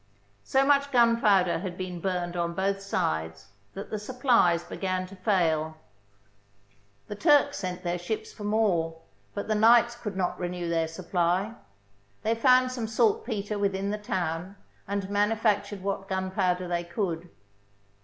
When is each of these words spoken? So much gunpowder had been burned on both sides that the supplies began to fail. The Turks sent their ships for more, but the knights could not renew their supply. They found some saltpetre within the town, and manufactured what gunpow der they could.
So 0.43 0.65
much 0.65 0.91
gunpowder 0.91 1.59
had 1.59 1.77
been 1.77 1.99
burned 2.01 2.35
on 2.35 2.55
both 2.55 2.81
sides 2.81 3.49
that 3.75 3.91
the 3.91 3.99
supplies 3.99 4.63
began 4.63 5.05
to 5.05 5.15
fail. 5.15 5.77
The 7.07 7.13
Turks 7.15 7.57
sent 7.59 7.83
their 7.83 7.99
ships 7.99 8.33
for 8.33 8.43
more, 8.43 8.99
but 9.35 9.47
the 9.47 9.53
knights 9.53 9.93
could 9.95 10.17
not 10.17 10.39
renew 10.39 10.67
their 10.69 10.87
supply. 10.87 11.53
They 12.23 12.33
found 12.33 12.71
some 12.71 12.87
saltpetre 12.87 13.59
within 13.59 13.91
the 13.91 13.99
town, 13.99 14.55
and 14.87 15.07
manufactured 15.07 15.83
what 15.83 16.09
gunpow 16.09 16.55
der 16.57 16.67
they 16.67 16.83
could. 16.83 17.29